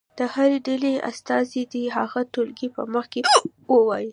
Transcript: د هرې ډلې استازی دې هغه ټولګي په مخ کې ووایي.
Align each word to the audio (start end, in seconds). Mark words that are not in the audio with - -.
د 0.17 0.19
هرې 0.33 0.57
ډلې 0.67 0.93
استازی 1.09 1.63
دې 1.73 1.83
هغه 1.97 2.19
ټولګي 2.33 2.67
په 2.75 2.81
مخ 2.93 3.05
کې 3.13 3.21
ووایي. 3.73 4.09